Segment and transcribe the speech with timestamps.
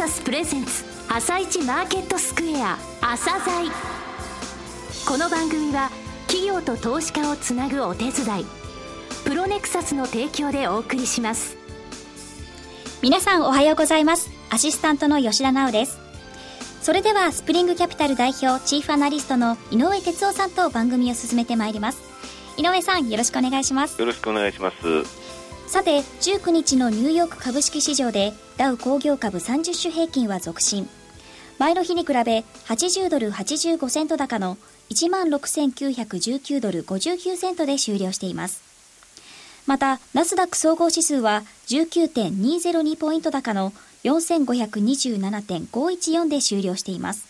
[0.00, 3.70] サスプレゼンツ朝一マーケットスクエア朝鮮
[5.06, 5.90] この番組は
[6.26, 8.46] 企業と投資家をつなぐお手伝い
[9.26, 11.58] プロネクサスの提供でお送りします。
[13.02, 14.30] 皆さんおはようございます。
[14.48, 15.98] アシスタントの吉田直です。
[16.80, 22.00] それではスプリングキャピタル代表チーフアナリストの井上哲夫さんと番組を進めてまいります。
[22.56, 24.00] 井上さんよろしくお願いします。
[24.00, 25.19] よろしくお願いします
[25.70, 30.88] さて19日のニューヨーク株式市場でダウ工業株30種平均は続伸。
[31.60, 32.14] 前の日に比べ
[32.66, 38.64] 80ドル85セント高の16,919ドル59セントで終了しています。
[39.64, 47.29] またナスダック総合指数は19.202ポイント高の4527.514で終了しています。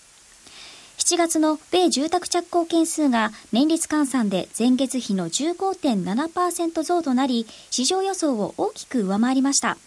[1.00, 9.78] 7月の米住宅着工件数が年率換算で前月比の15.7%増となり市場予想を大きく上回りました。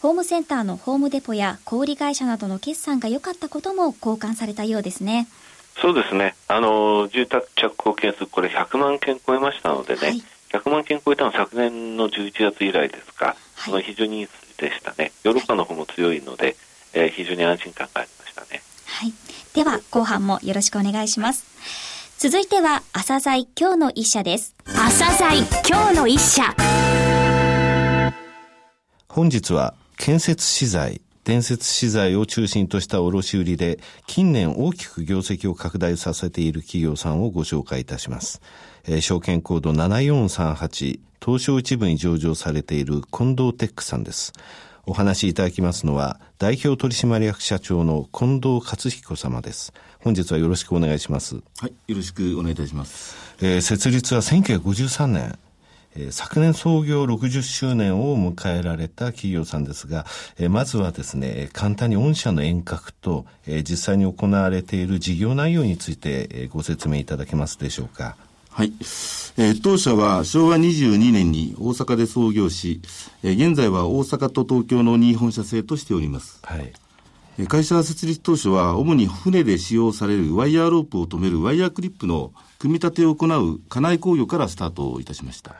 [0.00, 5.28] ホームセンターのホームデポや小売会社などの決算が良かったことも交換されたようですね。
[5.82, 6.34] そうですね。
[6.48, 15.12] あの住宅着工件数これ100万件超えましたのでね、はい、100万件超えたのは昨年の11月以来ですが、はい、非常にいい数字でしたね。
[15.24, 16.56] ヨーロッパの方も強いので、
[16.94, 18.46] えー、非常に安心感がありましたね。
[18.50, 18.67] はい
[19.58, 21.44] では後半もよろしくお願いします
[22.16, 26.54] 続いては朝鮮今日の一社です朝鮮今日の一社
[29.08, 38.40] 本日は建設資材伝説資材を中心とした卸売で近年大きく業績を拡大させている企業さんをご紹介いたします。
[38.84, 44.32] えー、証券コード7438東証一部に上場されている近藤テックさんです。
[44.88, 49.74] お話しいただきますのは代表取締役社長の近藤克彦様です。
[50.00, 51.42] 本日はよろしくお願いします。
[51.58, 53.14] はい、よろしくお願いいたします。
[53.42, 55.38] えー、設立は1953年。
[55.94, 60.06] え昨年創業60周年を迎えられた企業さんですが、
[60.38, 68.16] えまずはですね、簡単に御社の遠隔と、え実際に行われている事業内容について、えご説明いただけますでしょうか。
[68.58, 68.72] はい。
[68.72, 72.80] えー、当社は昭和22年に大阪で創業し、
[73.22, 76.40] えー、現在は大阪と東京の2本社制としております。
[76.42, 77.46] はい。
[77.46, 85.54] 会社設立当初は主に船で使用されるワイヤーロープを止めるワイヤークリップの組み立てを行う家内工業からスタートいたしました。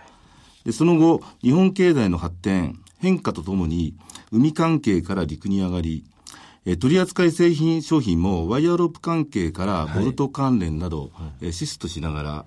[0.65, 3.95] でその後、日本経済の発展、変化とともに、
[4.33, 6.03] 海関係から陸に上がり、
[6.65, 12.45] え取扱製品商品もワイヤーロープ関係からボルト関連など、はい、シストしながら、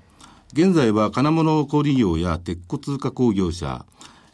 [0.54, 3.86] 現在は金物小売業や鉄骨加工業者、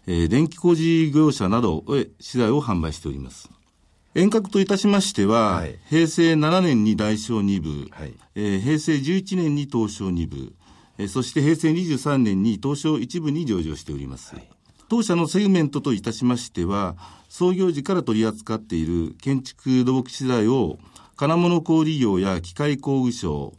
[0.08, 3.52] えー、電気工事業者などへ資材を販売しております。
[4.16, 10.54] 遠隔といたしましては、はい、平成7年に大小2部、はい、えー、平成11年に東証2部、
[10.98, 14.34] えそして平成23年に東証一部に上場しております。
[14.34, 14.50] はい、
[14.90, 16.96] 当社のセグメントといたしましては、
[17.30, 20.80] 創業時から取り扱っている建築土木資材を
[21.16, 23.54] 金物小売業や機械工具省、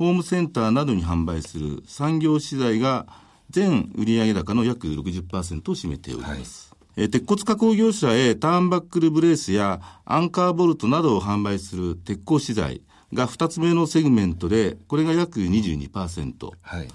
[0.00, 3.06] ホームセンターなどに販売する産業資材が
[3.50, 6.74] 全売上高の約60%を占めております。
[6.96, 12.80] はい、え鉄骨加工業者へターンバックルブレースやアンカーボルトなどを販売する鉄鋼資材、
[13.12, 16.50] が2つ目のセグメントで、これが約22%。
[16.62, 16.88] はい。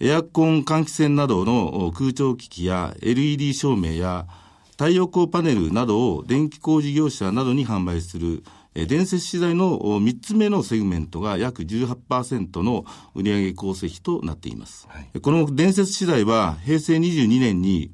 [0.00, 4.26] エアコン換気扇などの空調機器や LED 照明や
[4.72, 8.44] 太陽光パネルなどを電気工事業者などに販売する
[8.74, 12.84] 伝説資材の3つ目のセグメントが約18%の
[13.14, 14.86] 売上構成比となっています。
[14.88, 17.90] はい、この伝説資材は平成22年に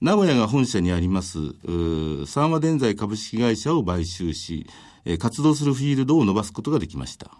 [0.00, 1.38] 名古屋が本社にあります
[2.26, 4.66] 三和電材株式会社を買収し、
[5.18, 7.30] 活動するフィールドを伸ばすことができました。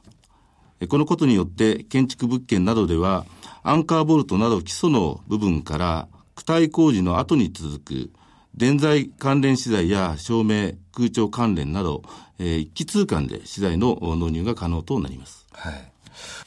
[0.88, 3.24] このことによって建築物件などでは
[3.62, 8.12] アンカーボルトなど基礎の部分から躯体工事の後に続く
[8.54, 12.02] 電材関連資材や照明、空調関連など、
[12.38, 15.46] えー、一気通貫で資材の納入が可能となります。
[15.52, 15.91] はい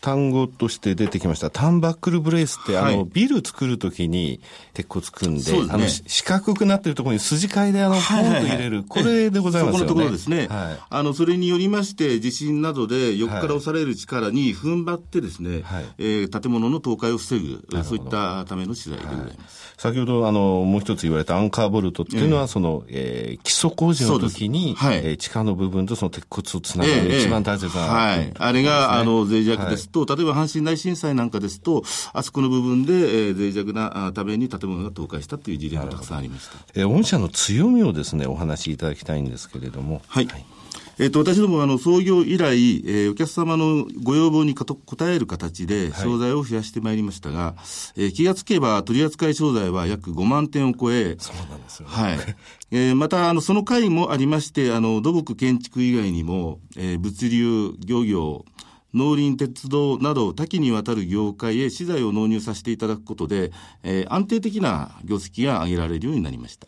[0.02, 4.42] 単語として出てきました、タンバックルブレースって、はい、あの、ビル作るときに
[4.74, 8.02] 鉄骨組んで、ね、あの、四角くなってるところに筋交いであの、ポン
[8.42, 9.88] と入れる、これでございますよね。
[9.88, 10.48] そこのところですね。
[10.48, 19.76] はい、あの、それによりまして、地震などで横から押される力に踏ん張ってですね、はい、えー、建物の倒壊を防ぐ、そういったための資材でございます。
[19.78, 28.32] 先ほど、あの、もう一つ言われたアンカーボルトっていうのは、えー、その、えー、基礎工事の時に、はい、えー、地下の部分とその鉄骨をつなぐ、えー、一番大切な、はい。
[28.38, 31.84] あれが、あの、脆弱ですと、例えば阪神大震災なんかですと、
[32.14, 36.58] あそこの部分で、えー、脆弱なために建物が倒壊したという事例がたくさんありました。
[36.74, 40.02] えー、御社の強みをですね、お話しいただきたいんですけれども。
[40.08, 40.46] はい、はい
[40.98, 47.56] えっ、と、私どもあの創業以来、えー、お客様のご要望にかと応える形で商材を増やしてまいりましたが、は
[47.98, 52.18] い、えー、気がつけば取扱商材は約5万点を超え、そうなんですよ、ね、はい。
[52.72, 58.46] えー、また、あの、その会もありまして、あの、土木建築以外にも、えー、物流、漁業、
[58.96, 63.52] 農林鉄道など多岐にわたる業界へ資材を納入させていただくことで、
[63.84, 66.68] えー、安定的な業績が上げられるようになりました。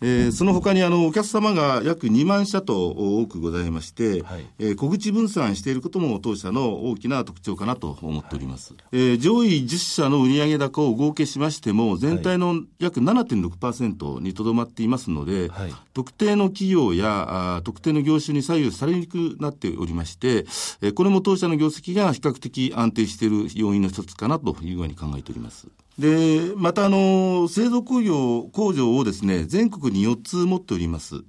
[0.00, 8.74] えー、その他にあのお客様が約2万社と多くございまして、はい、えー、小口分散していることも当社の大きな特徴かなと思っております。
[8.74, 20.44] はい、えー、上位10社の売上高を合計しましても、全体の約7.6%にとどまっていますので、はい、特定の企業やあ特定の業種に左右されにくくなっておりまして、
[20.80, 25.66] えー、これも当社の業績が比較的安定している要因の一つかなというふうに考えております。
[25.98, 31.24] で、またあの、製造工業、工場をですね、全国に4つ持っております。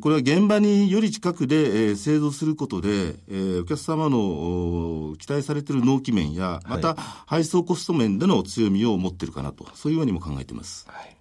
[0.00, 10.86] これは現場により近くで、えー、製造することで、えー、お客様の期待されている納期面や、また配送コスト面での強みを持っているかなと、そういうようにも考えています。
[10.88, 11.14] はい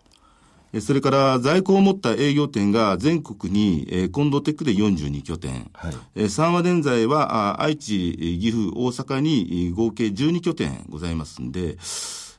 [0.82, 11.78] それから在庫を持った営業店が全国に、えー、コンドテックで42拠点、はい、えー、三和電材は愛知、岐阜、大阪に合計12拠点ございますんで、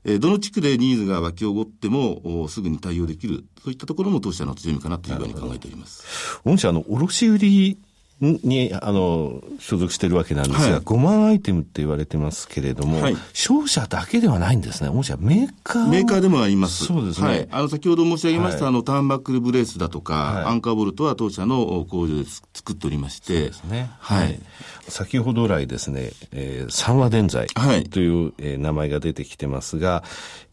[0.05, 6.41] えー、どの地区でニーズが沸き起こっても、すぐに対応できる、そういったところも当社の強みかなというふうに考えております。
[6.45, 7.79] 御社、の、卸売
[8.25, 14.91] に、あの、所属してるわけなんですが、はい、5万アイテムって言われてますけれども、はい、商社だけではないんですね。
[14.91, 16.87] もしはメーカーメーカーでもあります。
[16.87, 17.29] そうですね。
[17.29, 23.91] はい、あの、先ほど申し上げました、はい、あの、ターンバックルブレースだとか、アンカーボルトは当社の工場で作っておりまして、そうですね。
[23.99, 24.41] はい。
[24.88, 27.47] 先ほど来ですね、えー、三和電材
[27.91, 30.05] という、えー、名前が出てきてますが、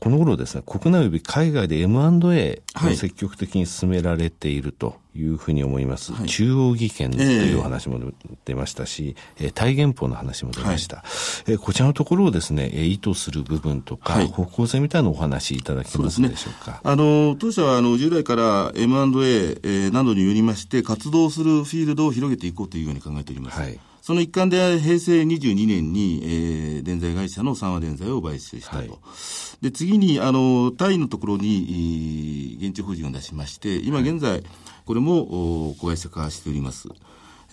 [0.02, 6.14] この頃ですね、国内及び海外で M&A を積極的に進められているというふうに思います。
[6.14, 8.00] はい、中央技研という話も
[8.46, 11.06] 出ましたし、えー、大元法の話も出ました、はい、
[11.52, 16.72] えー、こちらのところをですね、意図する部分とか、はい、方向性みたいなお話いただけますでしょうか？
[16.72, 23.60] うね、あの、当社はあの従来から M&A、えー、などによりまして活動するフィールドを広げていこうというふうに考えております。
[23.60, 28.78] はいその一環で平成22年に、えー、電材会社の三和電材を買収したと。
[28.78, 28.90] はい、
[29.62, 34.44] で、次に、あの、タイのところに、現地法人を出しまして、今現在、
[34.86, 36.90] これも、子会社化しております。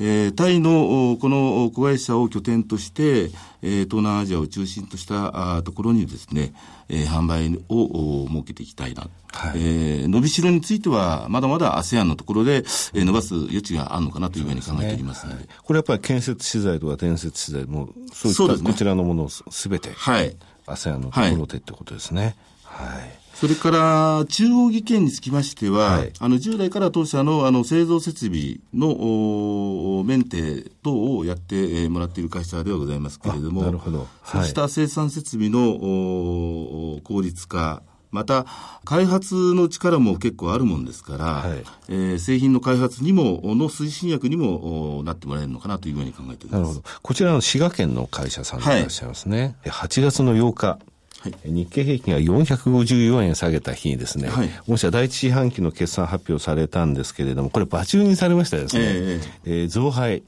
[0.01, 3.31] えー、タイのこの子会社を拠点として、
[3.63, 6.53] えー、東南アジアを中心としたあところにですね、
[6.89, 9.09] えー、販売を設けていきたいな。
[9.33, 15.39] はい、えー、伸びしろについては、まだまだ ASEAN のところで、えー、伸ばす余地があるのかなというふうに考えておりますので。
[15.39, 20.37] でねはい、これやっぱり建設資材とか建設資材も、そういったこちらのものをすべて、はい。
[20.67, 22.37] ASEAN のところでってことですね。
[22.63, 34.09] はい、はいそれから、中央技研につきましては、はい、あの、従来から当社の、あの、製造設備の、メンテ等をやってもらっている会社ではございますけれども、なるほど。
[34.25, 38.45] そうした生産設備の、効率化、また、
[38.85, 46.53] 開発の力も結構あるもんですから、はい、えー、製品の開発にも、の推進薬にもなってもらえるのかなというふうに考えております。
[46.55, 46.83] なるほど。
[47.03, 49.55] こちらの滋賀県の会社さんでいらっしゃいますね。
[49.65, 50.81] はい、8月の8日、
[51.21, 60.23] はい、日経平均が454円下げた日にですね、はい、御社第一四半期の決算発表されたんですけれども、これ、場中にされましたですね、えー、えー、増配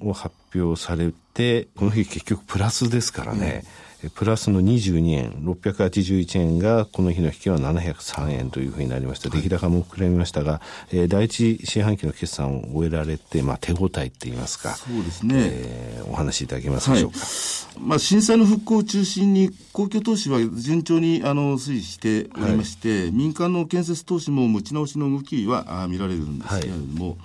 [0.00, 9.30] を発表されて、この日結局プラスですからね、うんプラスの22円、681円が、この日の引きは703円というふうになりました。
[9.30, 10.60] 出来高も膨らみましたが、
[10.90, 14.74] えー、第一四半期の決算を終えられて、まあ、手応えって言いますか。
[14.74, 15.34] そうですね。
[15.36, 17.18] えー、お話しいただけますでしょうか。
[17.18, 27.16] はい、まあ、震災の復興を中心に、公共投資は順調にあの推移しておりまして、はい、民間の建設投資も持ち直しの動きは見られるんですけれども、はい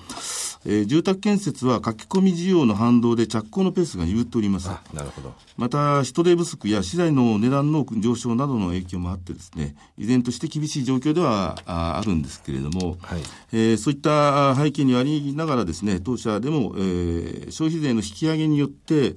[0.66, 4.68] えー、住宅建設は書き込み需要の反動で着工のペースが鈍っております。
[4.94, 5.34] なるほど。
[5.56, 13.22] また、人手不足や資材の値段の上昇などの影響もあってですね、依然として厳しい状況ではあるんですけれども、はい、
[13.54, 19.16] えー、そういった背景にありながらですね、当社でも、えー、消費税の引き上げによって、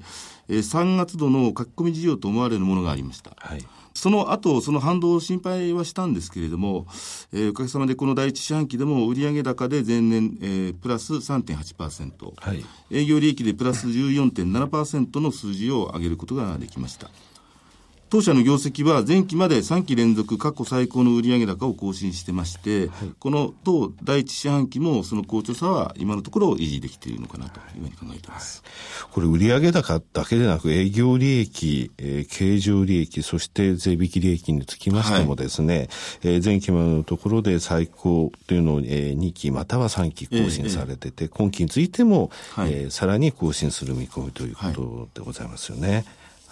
[0.49, 3.33] えー、3月度の書き込み需要と思われるものがありました。
[3.37, 3.64] はい
[3.95, 6.87] その後、その反動を心配はしたんですけれども、
[7.33, 17.11] えー、おかげさまでこの第一四半期でも売上高で前年、えー、プラス3.8%、はい、営業利益でプラス14.7%の数字を上げることができました。
[18.10, 28.64] 当社の業績は前期まで3期連続過去最高の売上高を更新してまして、はい、この当第一四半期もその好調さは今のところ維持できているのかなというふうに考えています。
[28.98, 35.88] はい、これ売上高だけでなく営業利益、えー、経常利益、そして税引き利益につきましてもですね、はい、
[36.24, 46.04] えー、前期までのところで最高というのを、えー、2期または3期更新されてて、えー、今期についても、はい、えー、さらに更新する見込みということでございますよね。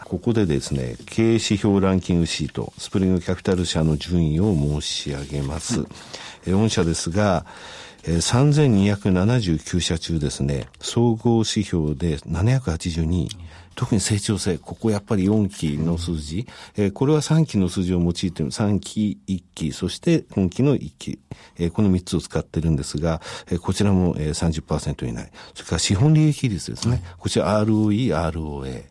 [0.05, 5.85] ここでですね、経営指標ランキングシート、スプリングキャピタル社の順位を申し上げます。
[6.47, 7.45] え御社ですが、
[8.05, 13.29] え3279社中ですね、総合指標で782位。
[13.79, 21.21] 特に成長性、ここやっぱり4期の数字、えー、これは3期の数字を用いて、3期、1期、そして今期の1期、
[21.59, 25.31] えー、この3つを使ってるんですが、えー、こちらも、えー、30%以内。
[25.55, 26.95] それから資本利益率ですね。
[26.95, 28.83] はい、こちら ROE、ROA。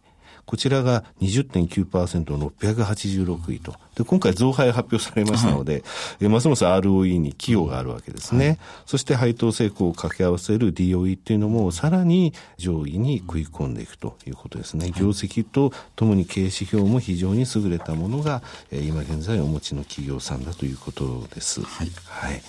[0.48, 3.76] こちらが20.9%、686位と。
[3.96, 5.84] で、今回増配発表されましたので、
[6.22, 8.48] はい、ますます ROE に寄与があるわけですね。
[8.48, 14.92] はい、そして配当成功を掛け合わせる DOE っていうのもさらに上位に食い込んでいくということですね。
[14.92, 21.62] 業績とともに経営指標も非常に優れたものが、え今現在お持ちの企業さんだということです。
[21.62, 21.92] はい。
[22.06, 22.42] はい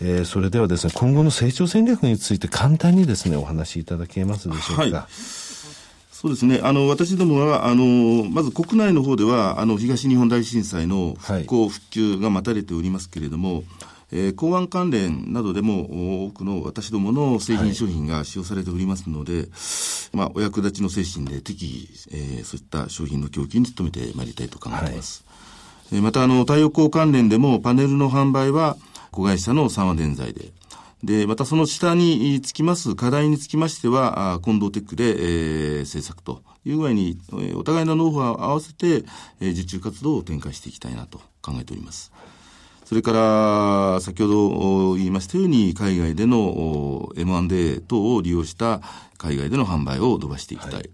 [0.00, 4.82] えー、それではですね、今後の成長戦略について簡単にですね、お話しいただけますでしょうか。
[4.82, 5.45] はい
[6.18, 6.60] そうですね。
[6.62, 13.64] あの、私どもは、あの、まず国内の方では、あの、東日本大震災の復興、復旧が待たれておりますけれども、はい、
[14.12, 19.46] えー、港湾関連などでも多くの私どもの製品商品が使用されておりますので、はい、
[20.14, 21.66] まあ、お役立ちの精神で適
[22.10, 25.22] 宜、えー、そういった商品の供給に努めてまいりたいと考えています。
[25.92, 28.78] はい、また、あの、太陽光関連でもパネルの販売は、
[29.10, 30.52] 子会社の三和電材で、
[31.02, 37.18] で、またその下につきます課題につきましては、近藤テックで、えー、制作という具合に、
[37.54, 39.04] お互いのノウハウを合わせて、
[39.40, 42.12] えー、受注活動を展開していきたいなと考えております。
[42.86, 48.80] それから、先ほど言いましたように、海外での M&A 等を利用した
[49.18, 50.74] 海外での販売を伸ばしていきたい。
[50.74, 50.90] はい、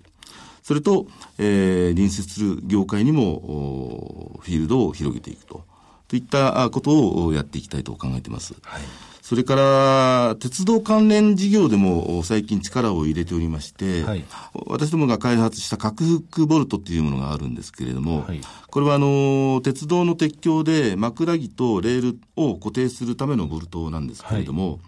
[0.65, 1.07] それと、
[1.39, 5.65] えー、隣接する業界にもフィールドを広げていくと。
[6.09, 8.55] といったことをやっていきたいと考えています。
[8.63, 14.27] はいそれから、鉄道関連事業でも最近力を入れておりまして、はい、
[14.67, 24.81] 私どもが開発した核フックボルトっていうものがあるんですけれども、はい、これはあの、鉄道の鉄橋で枕木とレールを固定するためのボルトなんですけれども、はい、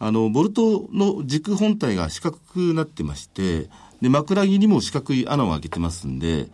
[0.00, 3.68] あの、ボルトの軸本体が四角くなってまして、
[4.02, 6.48] で、枕木にも四角い穴を開けてますんで、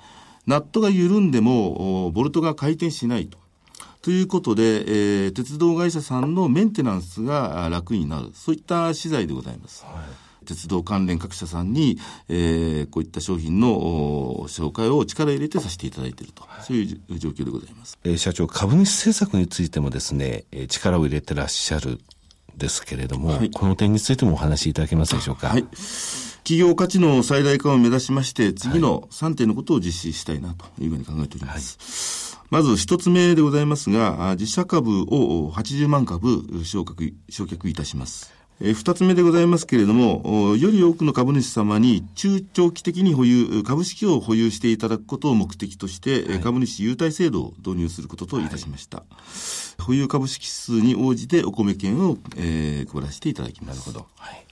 [0.47, 3.39] ナットが緩んでも、ボルトが回転しないと。
[4.03, 9.85] ということで、えー、鉄道会社さんのメンテナンスが楽になる、そういった資材でございます。
[9.85, 13.69] はい鉄道関連各社さんに、えー、こういった商品の
[14.49, 17.97] 紹介を力入れてさせていただいていると、そういう状況でございます。
[18.03, 22.01] えー、社長、株主政策についてもですね、えー、力を入れてらっしゃる
[22.57, 25.49] ですけれども、はい、この点についてもお話しいただけますでしょうか？
[25.49, 25.65] はい。
[26.43, 32.27] 企業価値の最大化を目指しまして、次の3点のことを実施したいなというふうに考えております。
[32.27, 38.31] はいまず一つ目でございますが、自社株を80万株償却償却いたします。
[38.61, 48.99] 二つ目でございますけれども、より多くの株主様に中長期的に保有、株式を保有していただくことを目的として、はい、株主優待制度を導入することといたしました。
[48.99, 49.05] は
[49.81, 53.79] い、保有株式数に応じてお米券を、えー、配らせていただきます。
[53.79, 54.07] なるほど。
[54.17, 54.45] はい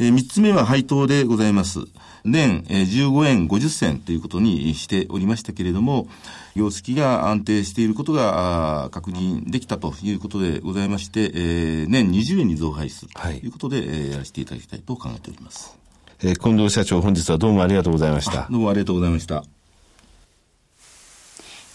[0.00, 1.80] えー、つ目は配当でございます。
[2.24, 6.06] 年、えー、15円50銭ということにしておりましたけれども、
[6.54, 15.76] 業績が安定していることが確認できたということでございまして、えー、年20円に増配するということで、はい、えー、やらせていただきたいと考えております。
[16.22, 18.46] えー、近藤社長、本日はどうもありがとうございました。
[18.50, 19.44] どうもありがとうございました。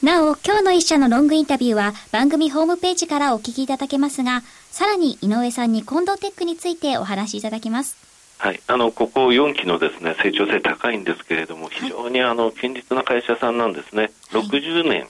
[0.01, 8.12] なお、今日の一社のロングインタビューは番組ホームページからお聞きいただけますが、さらに井上さんに近藤テックについてお話しいただきます。
[8.37, 15.07] はい、あのここ4期のですね成長性高いんですけれども、非常にあの堅実な会社さんなんですね、はい、60年、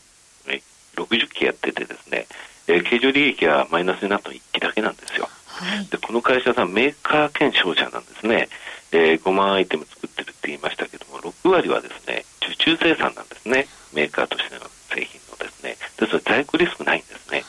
[0.96, 2.28] 60期やってて、ですね、
[2.68, 5.28] えー、経常利益はマイナスになったの1期だけなんですよ。
[5.48, 8.50] はい、でこの会社さん、メーカー兼商社なんですね、
[8.92, 15.73] えー、5万アイテム作ってるって言いましたけども、6割はですね受注生産なんですね、メーカーとしての製品のですね、
[16.04, 17.44] でそれ在庫リスクないんですね。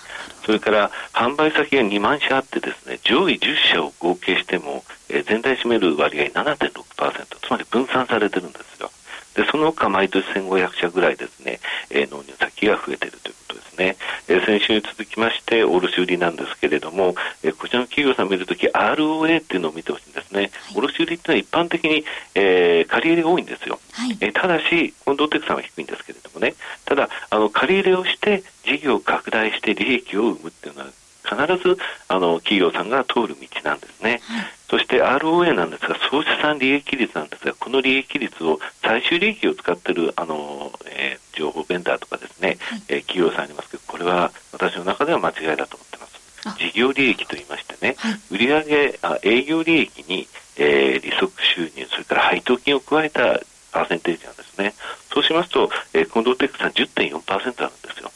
[0.45, 8.91] それから販売先が2万社あってですね上位10社を合計しても、えー、全体占める割合7.6%つまり分散されてるんですよ。
[9.35, 13.97] でその他毎年1500社ぐらいですね、えー、納入先が増えているということですですね、
[14.29, 26.55] えー、先週に続きまして卸売なんですけれども、えー、こちらの企業さん見るとき ROA っていうのを見てほしいんですね、はい、卸売っていうのは一般的に、えー、借り入れが多いんですよ、はい、えー、ただし近藤テクさんは低いんですけれどもね。
[26.85, 30.89] ただあの借り入れをして事業を拡大して利益を生むっていうのは
[31.25, 46.15] 必ずあの企業さんが通る道なんですね、はい、そして ROA なんですが総資産利益率なんですがこの利益率を最終利益を使っているあの、えー、情報ベンダーとかですね、はい、えー、企業さんありますけどこれは私の中では間違いだと思ってます。
[46.59, 53.41] 事業利益といいましてね、はい、売上あ営業利益に、えー、利息収入それから配当金を加えた
[53.75, 54.73] パーセンテージなんですね
[55.13, 58.11] そうしますと、えー、近藤テックさん10.4%あるんですよ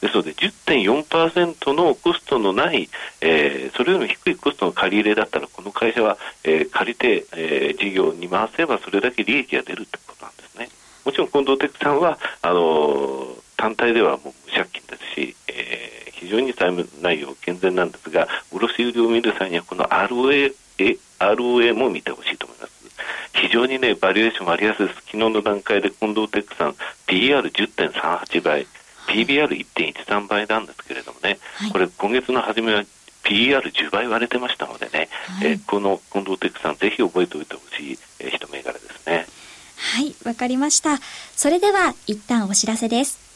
[0.00, 2.88] ですので10.4%のコストのない、
[3.20, 10.68] えー、それよりも低いコストの借り入れだったらこの会社は、えー、借りて、えー、事業に回せばそれだけ利益が出るということなんですね。
[11.04, 20.52] もちろん近藤テックさんはあの、単体ではもう無借金ですし、えー、非常に債務内容健全なんですが卸売を見る際にはこの ROA,
[21.20, 22.71] ROA も見てほしいと思います。
[23.34, 25.00] 非常にね、バリエーションもありやすいです。
[25.06, 26.74] 昨日の段階で近藤テックさん、
[27.06, 28.66] PR10.38 倍、
[29.08, 32.84] PBR1.13 倍なんですけれどもね、はい、これ今月の初めは
[33.24, 35.08] PER10 倍割れてましたのでね、
[35.40, 39.26] はい、えこの近藤テックさんぜひ覚えておいてほしい、えー、一銘柄ですね。
[39.76, 40.98] はい、わかりました。
[41.36, 43.32] それでは一旦お知らせです。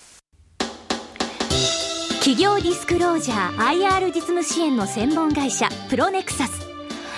[2.21, 6.66] 企業ディスクロージャー IR 実務支援の専門会社プロネクサス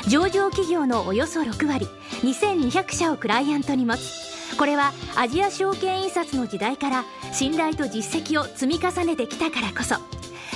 [0.09, 1.87] 上場企業のおよそ6割
[2.23, 4.57] 2200社をクライアントに持つ。
[4.57, 9.97] これはアジア証券印刷の時代から信頼と実績を積み重ねてきたからこそ。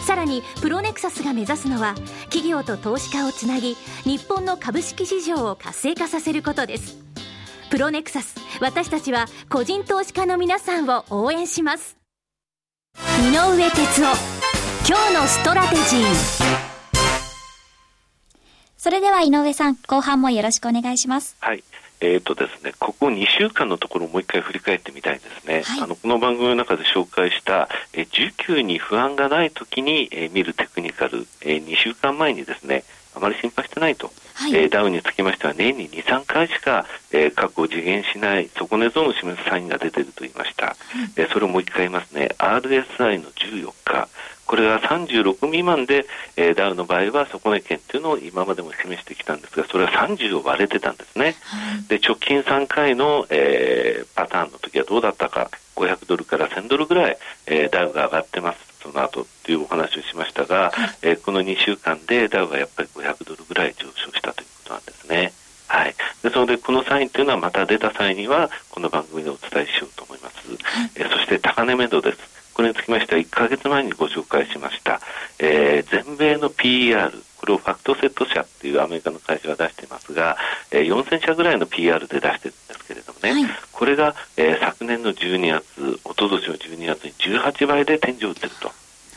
[0.07, 1.95] さらにプロネクサスが目指すのは
[2.25, 6.97] 企業と投資家をつなぎ日本の株式市場を活性化させることです。
[7.71, 11.99] プロネクサス私たちは個人投資家の皆さんを応援します。
[12.97, 14.43] 井上哲夫
[14.89, 16.72] 今日のストラテジー。
[18.83, 21.37] それでは井上さん後半もよろしくお願いします。
[21.39, 21.63] はい。
[22.01, 32.83] えーとですね、ここ2週間のところをもう一回振り返ってみたいですね、はい、あのこの番組の中で紹介した、え需給に不安がないときに、えー、見るテクニカル、えー、2週間前にですね
[33.15, 40.77] あまり心配してないと、はい、えー、ダウにつきましては年に2、3回しか、えー、過去を次元しない底値ゾーンを示すサインが出ていると言いました、はい、
[41.17, 42.35] えー、それをもう一回言いますね。
[42.39, 44.09] RSI の14日。
[44.45, 46.05] これが36未満で、
[46.37, 55.51] えー、ダウの場合は底値圏というのを今までも示してきたんですがそれは30を割れてたんですね、はい、で直近3回の、えー、パターンの時はどうだったか。
[55.77, 65.33] 500ドルから1000ドルぐらい、えー、ダウが上がってますその後というお話をしましたが、はい、えー、この2週間でダウがやっぱり500ドルぐらい上昇したということなんですね。
[65.69, 70.49] はい、ですので、このサインというのはまた出た際にはこの番組でお伝えしようと思います。
[70.63, 72.33] はい、えー、そして高値目処です。
[72.55, 75.01] これにつきましては1か月前にご紹介しました、
[75.39, 80.37] えー、全米の PER これをファクトセット社っていうアメリカの会社が出していますが、
[80.71, 83.51] えー、4000社ぐらいの PR で出してるんですけれどもね、はい、
[83.83, 88.71] これが、えー、昨年の12月、一昨年の12月に18倍で天井を打ってると。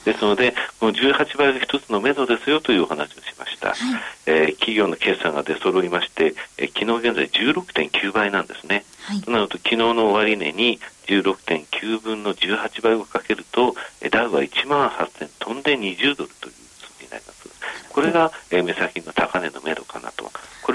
[0.06, 3.70] ですので、この18倍が一つの目処ですよというお話をしました。
[3.70, 3.78] はい、
[4.26, 8.86] えー、企業の決算が出揃いまして、えー、昨日現在16.9倍なんですね。
[9.04, 13.76] はい、となると、昨日の終値に16.9分の18倍をかけると、
[14.10, 17.48] ダウは1万8000飛んで20ドルという数字になります。
[17.90, 19.85] これが、えー、目先の高値の目処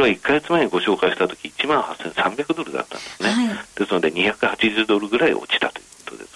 [0.00, 3.30] れは1か月前にご紹介したとき1万8300ドルだったんですね。
[3.30, 6.30] はい、ですので280ドルぐらい落ちたということです。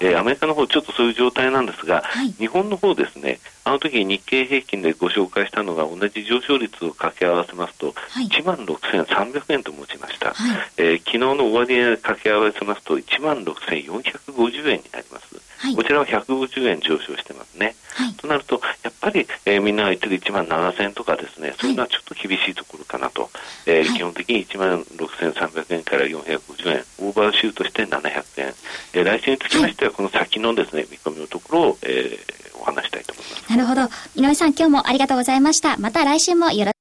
[0.00, 18.60] えー、アメリカの方ちょっとそういう状態なんですが、はい、日本の方ですね、あの時日経平均でご紹介したのが同じ上昇率を掛け合わせますと、はい、1万6300円と持ちました、はい、えー、昨日の終値掛け合わせますと1万6450円になります、はい、こちらは150円上昇してますね、はい、となると
[19.04, 21.74] ぱり、えー、みんなが言ってる1万7000円とかですねそうい。
[21.74, 23.30] うのはちょっと厳しいところかなと、
[23.66, 26.84] えー、基本的に1万6300円から450円。
[27.00, 28.54] オーバーシュートして700円、
[28.94, 33.50] えー、来週につきましてはこの先のですね見込みのところを、えー、お話したいと思います。
[33.50, 33.82] なるほど。
[34.14, 35.76] 井上さん今日もありがとうございました。
[35.76, 36.72] また来週もよろ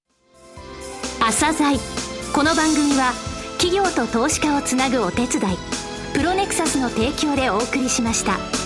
[1.19, 1.77] 朝鮮。
[2.33, 3.13] この番組は
[3.57, 5.57] 企業と投資家をつなぐお手伝い。
[6.13, 8.62] プロネクサスの提供でお送りしました。